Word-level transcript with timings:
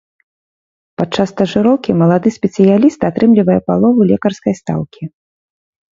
Падчас 1.01 1.27
стажыроўкі 1.33 1.95
малады 2.01 2.29
спецыяліст 2.39 2.99
атрымлівае 3.11 3.59
палову 3.69 4.09
лекарскай 4.13 4.53
стаўкі. 4.65 5.03